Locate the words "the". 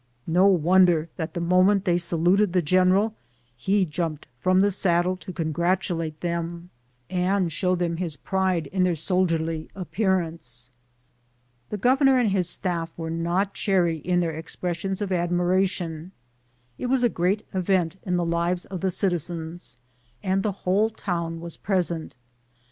1.35-1.41, 2.53-2.63, 4.61-4.71, 11.69-11.77, 18.17-18.25, 18.81-18.89, 20.41-20.51